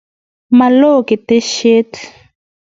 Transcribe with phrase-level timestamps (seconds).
[0.57, 1.91] Ma loo keteshet